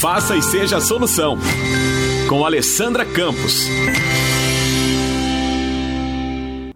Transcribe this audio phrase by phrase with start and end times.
[0.00, 1.36] Faça e seja a solução.
[2.26, 3.68] Com Alessandra Campos.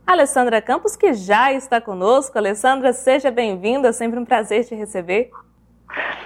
[0.07, 2.37] Alessandra Campos, que já está conosco.
[2.37, 5.31] Alessandra, seja bem-vinda, sempre um prazer te receber.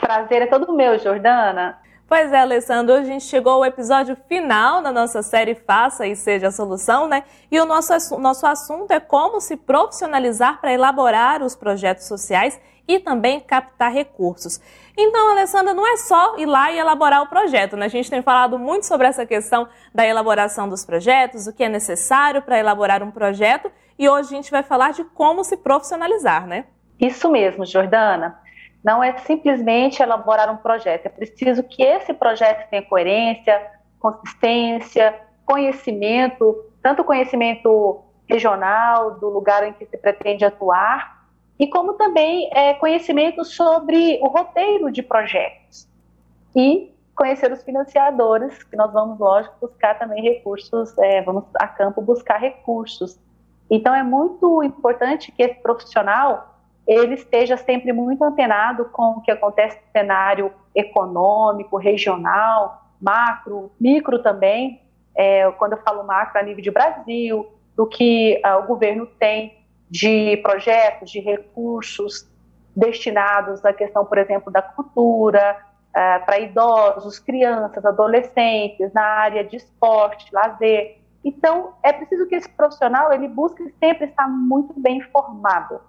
[0.01, 1.79] Prazer é todo meu, Jordana.
[2.09, 6.17] Pois é, Alessandro, hoje a gente chegou ao episódio final da nossa série Faça e
[6.17, 7.23] Seja a Solução, né?
[7.49, 12.59] E o nosso, nosso assunto é como se profissionalizar para elaborar os projetos sociais
[12.89, 14.59] e também captar recursos.
[15.01, 17.87] Então, Alessandra, não é só ir lá e elaborar o projeto, né?
[17.87, 21.69] A gente tem falado muito sobre essa questão da elaboração dos projetos, o que é
[21.69, 26.49] necessário para elaborar um projeto, e hoje a gente vai falar de como se profissionalizar,
[26.49, 26.65] né?
[26.99, 28.41] Isso mesmo, Jordana.
[28.85, 35.15] Não é simplesmente elaborar um projeto, é preciso que esse projeto tenha coerência, consistência,
[35.47, 41.18] conhecimento, tanto conhecimento regional, do lugar em que se pretende atuar,
[41.59, 45.89] e como também é, conhecimento sobre o roteiro de projetos.
[46.55, 52.01] E conhecer os financiadores, que nós vamos, lógico, buscar também recursos, é, vamos a campo
[52.01, 53.19] buscar recursos.
[53.69, 56.55] Então, é muito importante que esse profissional
[56.87, 64.23] ele esteja sempre muito antenado com o que acontece no cenário econômico, regional, macro, micro
[64.23, 64.81] também.
[65.15, 69.59] É, quando eu falo macro, a nível de Brasil, do que uh, o governo tem
[69.91, 72.29] de projetos, de recursos
[72.77, 75.57] destinados à questão, por exemplo, da cultura,
[75.91, 80.99] uh, para idosos, crianças, adolescentes, na área de esporte, lazer.
[81.25, 85.81] Então, é preciso que esse profissional ele busque sempre estar muito bem informado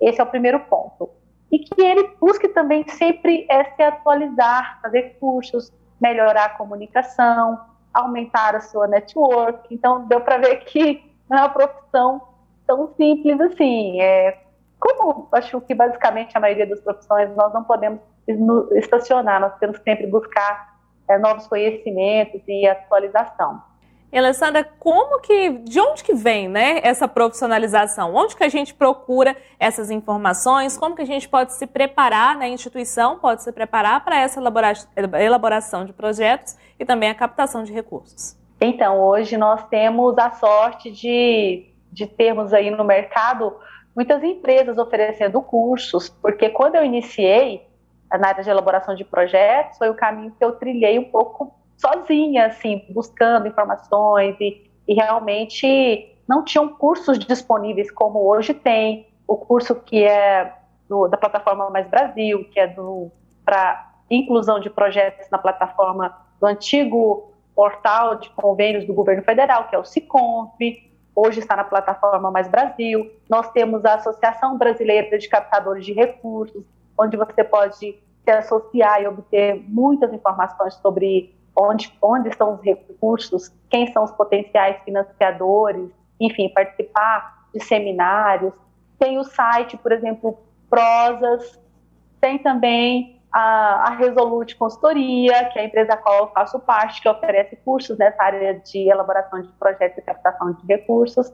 [0.00, 1.10] esse é o primeiro ponto.
[1.50, 7.58] E que ele busque também sempre é, se atualizar, fazer cursos, melhorar a comunicação,
[7.92, 9.74] aumentar a sua network.
[9.74, 12.22] Então, deu para ver que é uma profissão
[12.68, 14.00] tão simples assim.
[14.00, 14.38] É,
[14.78, 18.00] como acho que basicamente a maioria das profissões, nós não podemos
[18.72, 20.76] estacionar, nós temos que sempre buscar
[21.08, 23.66] é, novos conhecimentos e atualização.
[24.10, 28.14] E, Alessandra, como que, de onde que vem, né, essa profissionalização?
[28.14, 30.78] Onde que a gente procura essas informações?
[30.78, 34.40] Como que a gente pode se preparar, né, a instituição pode se preparar para essa
[35.20, 38.34] elaboração de projetos e também a captação de recursos?
[38.58, 41.66] Então, hoje nós temos a sorte de,
[41.98, 43.54] de termos aí no mercado
[43.94, 47.66] muitas empresas oferecendo cursos, porque quando eu iniciei
[48.10, 52.46] na área de elaboração de projetos, foi o caminho que eu trilhei um pouco sozinha,
[52.46, 59.08] assim, buscando informações e, e realmente não tinham cursos disponíveis como hoje tem.
[59.26, 60.54] O curso que é
[60.88, 62.72] do, da plataforma Mais Brasil, que é
[63.44, 69.74] para inclusão de projetos na plataforma do antigo portal de convênios do governo federal, que
[69.74, 70.56] é o Siconf,
[71.18, 73.10] hoje está na plataforma Mais Brasil.
[73.28, 76.62] Nós temos a Associação Brasileira de Captadores de Recursos,
[76.96, 83.52] onde você pode se associar e obter muitas informações sobre onde, onde estão os recursos,
[83.68, 85.90] quem são os potenciais financiadores,
[86.20, 88.54] enfim, participar de seminários.
[88.98, 90.38] Tem o site, por exemplo,
[90.70, 91.58] Prosas,
[92.20, 97.02] tem também a, a Resolute Consultoria, que é a empresa a qual eu faço parte,
[97.02, 101.32] que oferece cursos nessa área de elaboração de projetos e captação de recursos.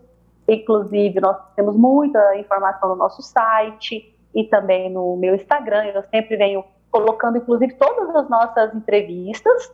[0.49, 5.85] Inclusive, nós temos muita informação no nosso site e também no meu Instagram.
[5.87, 9.73] Eu sempre venho colocando, inclusive, todas as nossas entrevistas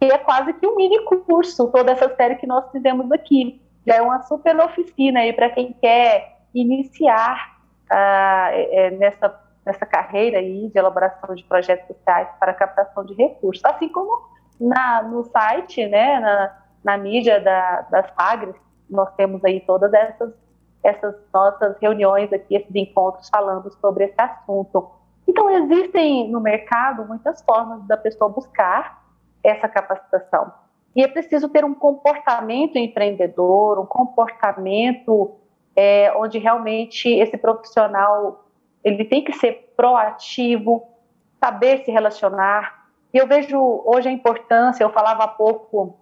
[0.00, 3.60] que é quase que um mini curso, toda essa série que nós fizemos aqui.
[3.86, 7.58] Já é uma super oficina aí para quem quer iniciar
[7.90, 9.28] uh, nessa,
[9.68, 13.62] nessa carreira aí de elaboração de projetos sociais para captação de recursos.
[13.64, 14.26] Assim como
[14.58, 18.56] na, no site, né, na, na mídia da, das Sagres,
[18.88, 20.32] nós temos aí todas essas,
[20.82, 24.90] essas nossas reuniões aqui, esses encontros falando sobre esse assunto.
[25.26, 29.04] Então, existem no mercado muitas formas da pessoa buscar
[29.44, 30.50] essa capacitação.
[30.96, 35.36] E é preciso ter um comportamento empreendedor, um comportamento
[35.76, 38.47] é, onde realmente esse profissional
[38.84, 40.86] ele tem que ser proativo,
[41.42, 42.88] saber se relacionar.
[43.12, 45.98] E eu vejo hoje a importância, eu falava há pouco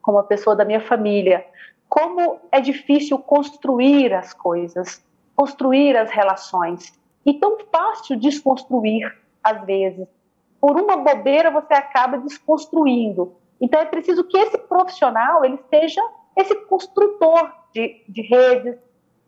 [0.00, 1.46] com uma pessoa da minha família,
[1.88, 5.04] como é difícil construir as coisas,
[5.36, 6.98] construir as relações.
[7.24, 10.08] E tão fácil desconstruir, às vezes
[10.62, 13.34] por uma bobeira você acaba desconstruindo.
[13.60, 16.00] Então é preciso que esse profissional ele seja
[16.36, 18.78] esse construtor de, de redes,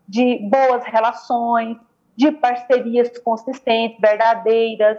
[0.08, 1.76] de boas relações,
[2.16, 4.98] de parcerias consistentes, verdadeiras.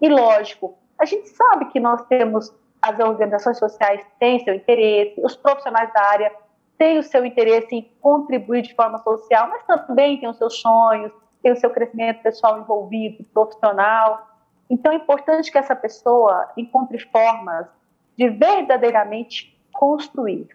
[0.00, 5.36] E lógico, a gente sabe que nós temos as organizações sociais têm seu interesse, os
[5.36, 6.32] profissionais da área
[6.76, 11.12] têm o seu interesse em contribuir de forma social, mas também têm os seus sonhos,
[11.42, 14.28] têm o seu crescimento pessoal envolvido, profissional.
[14.70, 17.66] Então é importante que essa pessoa encontre formas
[18.16, 20.48] de verdadeiramente construir,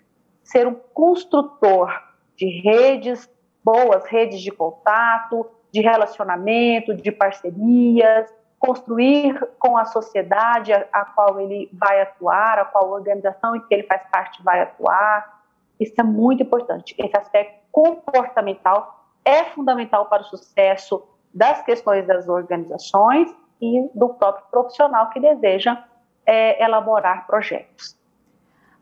[0.44, 1.89] ser um construtor
[2.35, 3.29] de redes,
[3.63, 11.40] boas redes de contato, de relacionamento, de parcerias, construir com a sociedade a, a, qual
[11.42, 15.42] ele vai atuar, a qual organização em que ele faz parte vai atuar.
[15.80, 16.96] Isso é muito importante.
[16.98, 21.04] Esse aspecto comportamental é fundamental para o sucesso
[21.34, 25.84] das questões das organizações e do próprio profissional que deseja
[26.25, 27.98] é, elaborar projetos.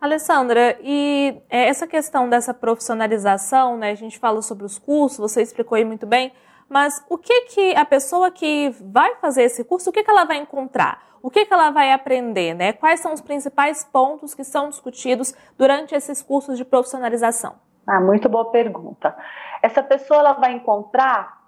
[0.01, 5.41] Alessandra, e é, essa questão dessa profissionalização, né, a gente fala sobre os cursos, você
[5.41, 6.33] explicou aí muito bem,
[6.71, 10.23] mas o que que a pessoa que vai fazer esse curso, o que que ela
[10.23, 11.03] vai encontrar?
[11.21, 12.71] O que que ela vai aprender, né?
[12.71, 17.55] Quais são os principais pontos que são discutidos durante esses cursos de profissionalização?
[17.85, 19.13] Ah, muito boa pergunta.
[19.61, 21.41] Essa pessoa ela vai encontrar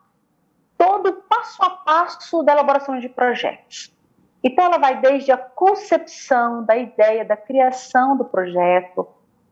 [0.77, 3.95] todo o passo a passo da elaboração de projetos.
[4.43, 9.07] Então ela vai desde a concepção da ideia, da criação do projeto,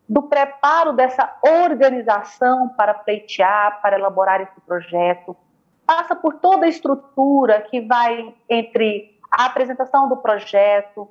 [0.06, 5.34] do preparo dessa organização para pleitear, para elaborar esse projeto,
[5.94, 11.06] passa por toda a estrutura que vai entre a apresentação do projeto,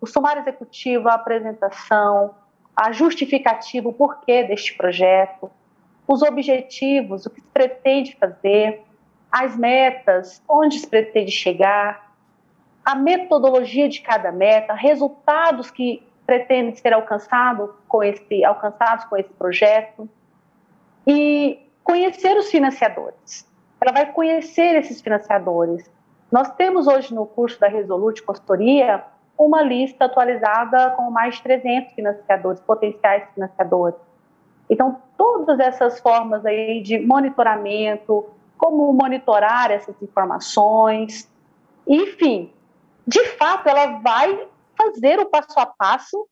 [0.00, 2.34] o sumário executivo, a apresentação,
[2.74, 5.50] a justificativa, o porquê deste projeto,
[6.08, 8.82] os objetivos, o que se pretende fazer,
[9.30, 12.14] as metas, onde se pretende chegar,
[12.82, 19.32] a metodologia de cada meta, resultados que pretendem ser alcançado com esse, alcançados com esse
[19.34, 20.08] projeto
[21.06, 23.51] e conhecer os financiadores
[23.82, 25.90] ela vai conhecer esses financiadores.
[26.30, 29.04] Nós temos hoje no curso da Resolute Consultoria
[29.36, 33.98] uma lista atualizada com mais de 300 financiadores, potenciais financiadores.
[34.70, 41.28] Então, todas essas formas aí de monitoramento, como monitorar essas informações,
[41.86, 42.52] enfim,
[43.04, 44.46] de fato, ela vai
[44.76, 46.28] fazer o passo a passo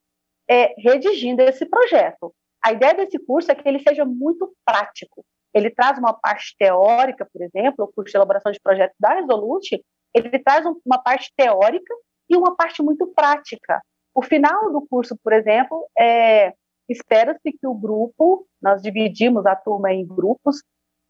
[0.49, 2.33] é, redigindo esse projeto.
[2.65, 7.29] A ideia desse curso é que ele seja muito prático, ele traz uma parte teórica,
[7.33, 11.95] por exemplo, o curso de elaboração de projetos da Resolute, ele traz uma parte teórica
[12.29, 13.81] e uma parte muito prática.
[14.15, 16.53] O final do curso, por exemplo, é,
[16.89, 20.63] espera-se que o grupo, nós dividimos a turma em grupos,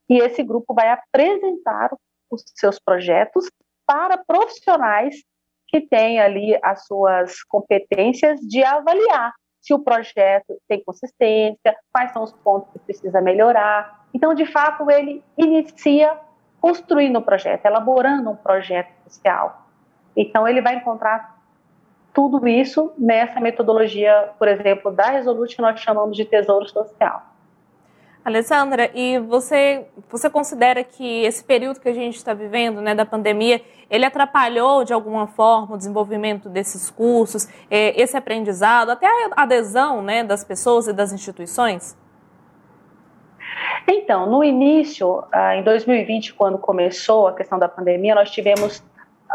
[0.08, 1.90] e esse grupo vai apresentar
[2.30, 3.48] os seus projetos
[3.86, 5.16] para profissionais
[5.68, 12.22] que têm ali as suas competências de avaliar se o projeto tem consistência, quais são
[12.22, 16.16] os pontos que precisa melhorar, então, de fato, ele inicia
[16.60, 19.66] construindo o projeto, elaborando um projeto social.
[20.16, 21.38] Então, ele vai encontrar
[22.12, 27.30] tudo isso nessa metodologia, por exemplo, da Resolute, que nós chamamos de tesouro social.
[28.22, 33.06] Alessandra, e você, você considera que esse período que a gente está vivendo, né, da
[33.06, 39.42] pandemia, ele atrapalhou de alguma forma o desenvolvimento desses cursos, eh, esse aprendizado, até a
[39.42, 41.96] adesão né, das pessoas e das instituições?
[43.88, 48.82] Então, no início, ah, em 2020, quando começou a questão da pandemia, nós tivemos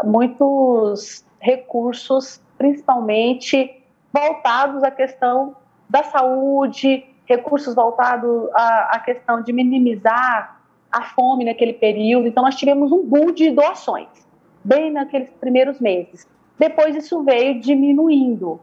[0.04, 3.82] muitos recursos, principalmente
[4.12, 5.56] voltados à questão
[5.88, 10.60] da saúde, recursos voltados à, questão de minimizar
[10.90, 12.26] a fome naquele período.
[12.26, 14.08] Então, nós tivemos um boom de doações,
[14.64, 16.26] bem naqueles primeiros meses.
[16.58, 18.60] Depois, isso veio diminuindo.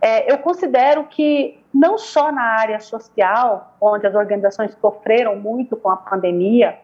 [0.00, 5.90] É, eu considero que não só na área social, onde as organizações sofreram muito com
[5.90, 6.78] a pandemia,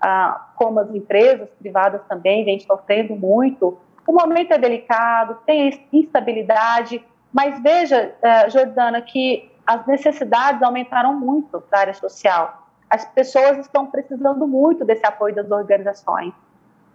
[0.00, 3.78] ah, como as empresas privadas também vêm sofrendo muito.
[4.06, 11.62] O momento é delicado, tem instabilidade, mas veja, uh, Jordana, que as necessidades aumentaram muito
[11.70, 12.66] da área social.
[12.88, 16.32] As pessoas estão precisando muito desse apoio das organizações.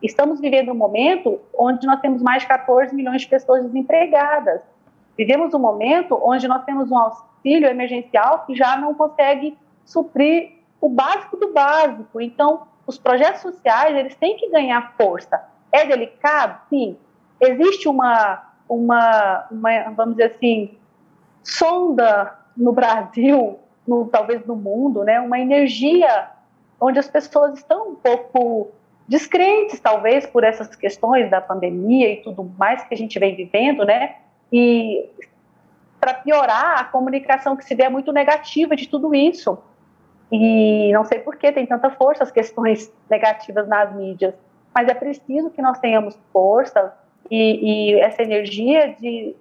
[0.02, 4.62] Estamos vivendo um momento onde nós temos mais de 14 milhões de pessoas desempregadas.
[5.18, 6.98] Vivemos um momento onde nós temos um
[7.46, 12.20] auxílio emergencial que já não consegue suprir o básico do básico.
[12.20, 15.44] Então, os projetos sociais, eles têm que ganhar força.
[15.72, 16.60] É delicado?
[16.70, 16.98] Sim.
[17.40, 20.78] Existe uma, uma, uma vamos dizer assim,
[21.44, 26.30] sonda no Brasil, no, talvez no mundo, né, uma energia
[26.80, 28.72] onde as pessoas estão um pouco
[29.08, 33.86] descrentes, talvez, por essas questões da pandemia e tudo mais que a gente vem vivendo,
[33.86, 34.16] né?
[34.52, 35.06] E
[36.06, 39.58] para piorar, a comunicação que se vê é muito negativa de tudo isso.
[40.32, 44.36] E não sei por que tem tanta força as questões negativas nas mídias,
[44.72, 46.94] mas é preciso que nós tenhamos força
[47.32, 49.36] e, e essa energia de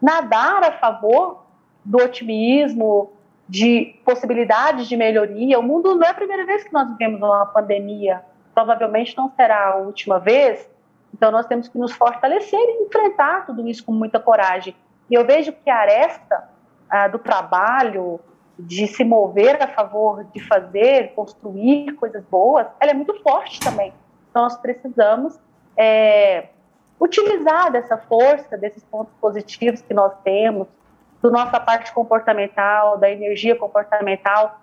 [0.00, 1.42] nadar a favor
[1.82, 3.10] do otimismo,
[3.48, 5.58] de possibilidades de melhoria.
[5.58, 8.22] O mundo não é a primeira vez que nós vivemos uma pandemia,
[8.54, 10.68] provavelmente não será a última vez,
[11.14, 14.74] Então, nós temos que nos fortalecer e enfrentar tudo isso com muita coragem.
[15.10, 16.48] E eu vejo que a aresta
[16.88, 18.20] ah, do trabalho,
[18.58, 23.92] de se mover a favor de fazer, construir coisas boas, ela é muito forte também.
[24.30, 25.38] Então, nós precisamos
[25.76, 26.48] é,
[27.00, 30.68] utilizar dessa força, desses pontos positivos que nós temos,
[31.20, 34.60] da nossa parte comportamental, da energia comportamental,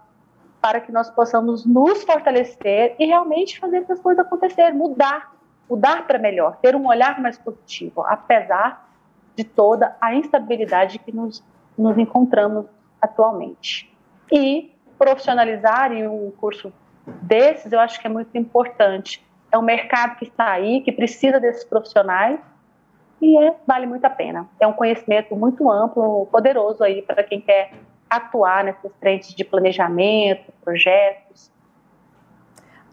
[0.62, 5.34] para que nós possamos nos fortalecer e realmente fazer as coisas acontecer, mudar,
[5.70, 8.91] mudar para melhor, ter um olhar mais positivo, apesar
[9.36, 11.44] de toda a instabilidade que nos,
[11.78, 12.66] nos encontramos
[13.02, 13.92] atualmente.
[14.32, 16.72] E profissionalizar em um curso
[17.22, 19.26] desses, eu acho que é muito importante.
[19.52, 22.40] É um mercado que está aí, que precisa desses profissionais,
[23.22, 24.50] e é, vale muito a pena.
[24.60, 27.72] É um conhecimento muito amplo, poderoso aí para quem quer
[28.10, 31.52] atuar nessas frentes de planejamento, projetos.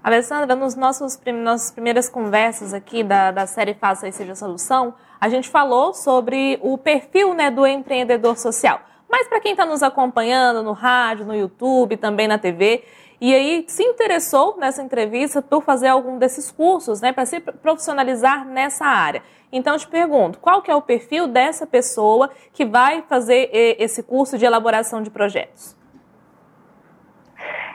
[0.03, 5.29] Alessandra, nos nossos nossas primeiras conversas aqui da, da série Faça e Seja Solução, a
[5.29, 8.81] gente falou sobre o perfil né, do empreendedor social.
[9.11, 12.85] Mas para quem está nos acompanhando no rádio, no YouTube, também na TV,
[13.21, 18.47] e aí se interessou nessa entrevista por fazer algum desses cursos, né, para se profissionalizar
[18.47, 19.23] nessa área.
[19.51, 24.03] Então eu te pergunto, qual que é o perfil dessa pessoa que vai fazer esse
[24.05, 25.78] curso de elaboração de projetos?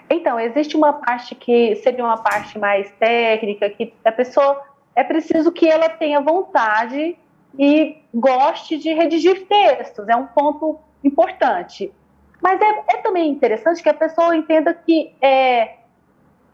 [0.09, 4.61] Então, existe uma parte que seria uma parte mais técnica, que a pessoa
[4.95, 7.17] é preciso que ela tenha vontade
[7.57, 11.91] e goste de redigir textos, é um ponto importante.
[12.41, 15.77] Mas é, é também interessante que a pessoa entenda que é,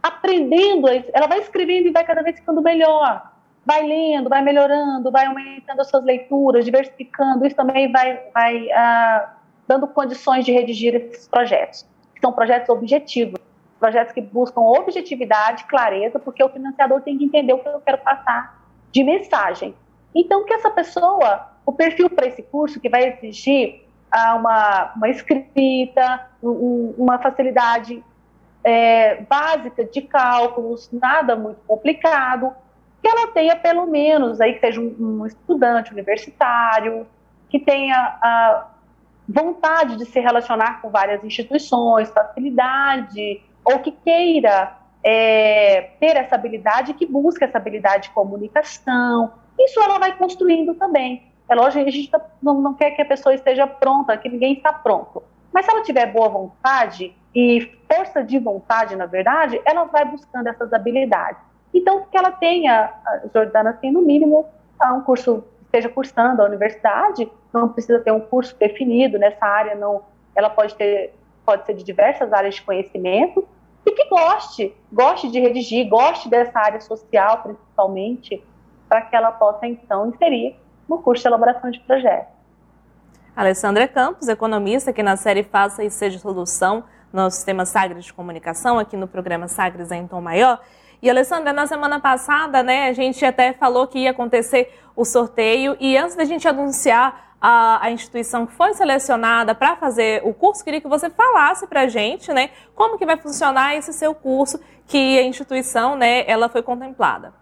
[0.01, 3.31] aprendendo, ela vai escrevendo e vai cada vez ficando melhor.
[3.65, 7.45] Vai lendo, vai melhorando, vai aumentando as suas leituras, diversificando.
[7.45, 9.33] Isso também vai, vai ah,
[9.67, 11.85] dando condições de redigir esses projetos.
[12.21, 13.39] São projetos objetivos,
[13.79, 17.97] projetos que buscam objetividade, clareza, porque o financiador tem que entender o que eu quero
[17.99, 18.59] passar
[18.91, 19.73] de mensagem.
[20.13, 26.27] Então, que essa pessoa, o perfil para esse curso, que vai exigir uma, uma escrita,
[26.41, 28.03] um, uma facilidade
[28.63, 32.53] é, básica de cálculos, nada muito complicado,
[33.01, 37.07] que ela tenha pelo menos aí que seja um, um estudante universitário,
[37.49, 38.67] que tenha a
[39.29, 46.95] vontade de se relacionar com várias instituições, facilidade, ou que queira é, ter essa habilidade,
[46.95, 49.31] que busque essa habilidade de comunicação.
[49.57, 51.29] Isso ela vai construindo também.
[51.47, 54.29] É lógico que a gente tá, não, não quer que a pessoa esteja pronta, que
[54.29, 55.23] ninguém está pronto.
[55.51, 60.47] Mas se ela tiver boa vontade e força de vontade, na verdade, ela vai buscando
[60.47, 61.41] essas habilidades.
[61.73, 64.45] Então, que ela tenha, a Jordana tem no mínimo
[64.93, 70.01] um curso, esteja cursando a universidade, não precisa ter um curso definido nessa área, não,
[70.35, 71.13] ela pode ter,
[71.45, 73.47] pode ser de diversas áreas de conhecimento,
[73.85, 78.43] e que goste, goste de redigir, goste dessa área social, principalmente,
[78.87, 80.55] para que ela possa, então, inserir
[80.87, 82.33] no curso de elaboração de projetos.
[83.35, 86.83] Alessandra Campos, economista, aqui na série Faça e Seja Solução,
[87.13, 90.59] no sistema Sagres de Comunicação, aqui no programa Sagres em Tom Maior.
[91.01, 95.77] E, Alessandra, na semana passada, né, a gente até falou que ia acontecer o sorteio
[95.79, 100.63] e antes da gente anunciar a, a instituição que foi selecionada para fazer o curso,
[100.63, 104.59] queria que você falasse para a gente, né, como que vai funcionar esse seu curso,
[104.85, 107.33] que a instituição, né, ela foi contemplada.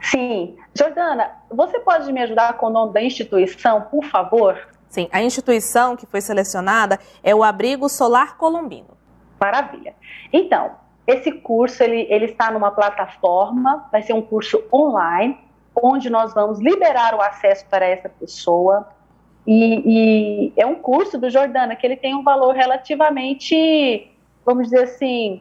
[0.00, 0.56] Sim.
[0.74, 4.58] Jordana, você pode me ajudar com o nome da instituição, por favor?
[4.88, 8.96] Sim, a instituição que foi selecionada é o Abrigo Solar Colombino.
[9.40, 9.94] Maravilha.
[10.32, 15.38] Então, esse curso ele, ele está numa plataforma, vai ser um curso online,
[15.74, 18.88] onde nós vamos liberar o acesso para essa pessoa.
[19.46, 24.10] E, e é um curso do Jordana que ele tem um valor relativamente,
[24.44, 25.40] vamos dizer assim,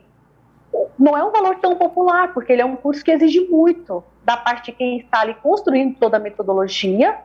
[0.98, 4.38] não é um valor tão popular, porque ele é um curso que exige muito da
[4.38, 7.20] parte de quem está ali construindo toda a metodologia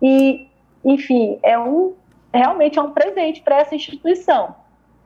[0.00, 0.48] e,
[0.84, 1.94] enfim, é um
[2.32, 4.54] realmente é um presente para essa instituição.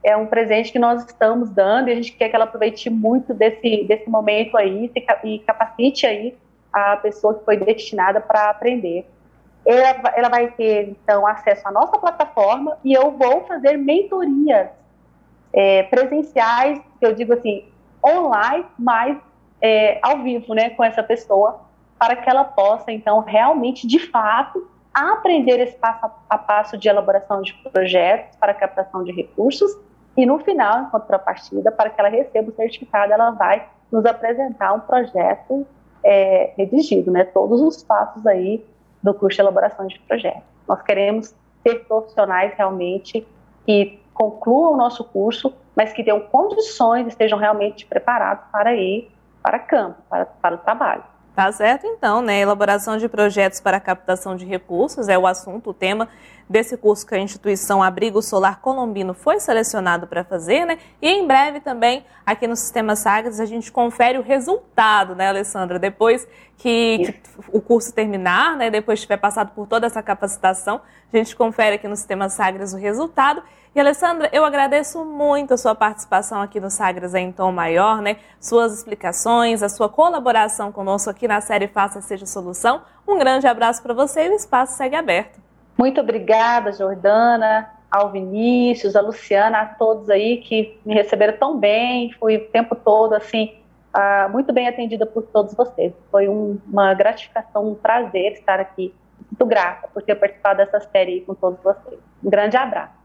[0.02, 3.34] É um presente que nós estamos dando e a gente quer que ela aproveite muito
[3.34, 4.90] desse, desse momento aí
[5.24, 6.36] e capacite aí
[6.72, 9.06] a pessoa que foi destinada para aprender.
[9.64, 14.68] Ela, ela vai ter, então, acesso à nossa plataforma e eu vou fazer mentorias
[15.52, 17.64] é, presenciais, que eu digo assim,
[18.04, 19.18] online, mas
[19.60, 21.60] é, ao vivo, né, com essa pessoa,
[21.98, 27.42] para que ela possa, então, realmente, de fato, aprender esse passo a passo de elaboração
[27.42, 29.70] de projetos para captação de recursos
[30.16, 34.72] e, no final, em contrapartida, para que ela receba o certificado, ela vai nos apresentar
[34.72, 35.66] um projeto
[36.02, 38.64] é, redigido, né, todos os passos aí
[39.02, 40.42] do curso de elaboração de projetos.
[40.66, 43.26] Nós queremos ter profissionais realmente
[43.66, 49.10] que concluam o nosso curso, mas que tenham condições, estejam realmente preparados para ir
[49.42, 51.04] para campo, para, para o trabalho.
[51.36, 52.40] Tá certo, então, né?
[52.40, 56.08] Elaboração de projetos para captação de recursos é o assunto, o tema
[56.48, 60.78] desse curso que a instituição Abrigo Solar Colombino foi selecionado para fazer, né?
[61.02, 65.78] E em breve também, aqui no Sistema Sagres, a gente confere o resultado, né, Alessandra?
[65.78, 66.26] Depois
[66.56, 67.14] que, que
[67.52, 68.70] o curso terminar, né?
[68.70, 70.80] Depois tiver passado por toda essa capacitação,
[71.12, 73.42] a gente confere aqui no Sistema Sagres o resultado.
[73.74, 78.16] E, Alessandra, eu agradeço muito a sua participação aqui no Sagres em Tom Maior, né?
[78.40, 82.80] Suas explicações, a sua colaboração conosco aqui na série Faça Seja Solução.
[83.06, 85.45] Um grande abraço para você e o espaço segue aberto.
[85.76, 92.12] Muito obrigada, Jordana, ao Vinícius, a Luciana, a todos aí que me receberam tão bem.
[92.12, 93.54] Fui o tempo todo, assim,
[93.94, 95.92] uh, muito bem atendida por todos vocês.
[96.10, 98.94] Foi um, uma gratificação, um prazer estar aqui.
[99.30, 101.98] Muito grata por ter participado dessa série com todos vocês.
[102.22, 102.96] Um grande abraço.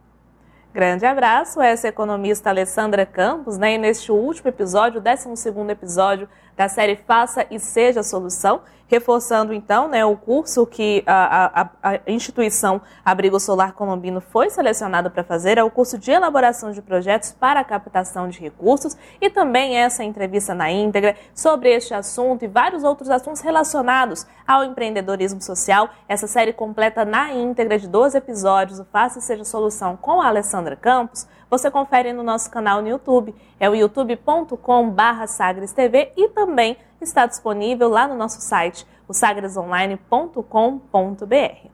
[0.74, 3.74] Grande abraço, essa economista Alessandra Campos, né?
[3.74, 9.88] E neste último episódio, o 12 episódio da série Faça e Seja Solução, reforçando então
[9.88, 15.58] né, o curso que a, a, a instituição Abrigo Solar Colombino foi selecionada para fazer,
[15.58, 20.04] é o curso de elaboração de projetos para a captação de recursos e também essa
[20.04, 25.90] entrevista na íntegra sobre este assunto e vários outros assuntos relacionados ao empreendedorismo social.
[26.10, 30.28] Essa série completa na íntegra de 12 episódios, o Faça e Seja Solução com a
[30.28, 37.26] Alessandra Campos, você confere no nosso canal no YouTube, é o youtube.com/sagrestv e também está
[37.26, 41.70] disponível lá no nosso site, o sagresonline.com.br.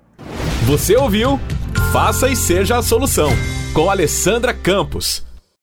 [0.66, 1.40] Você ouviu?
[1.94, 3.30] Faça e seja a solução
[3.74, 5.26] com Alessandra Campos.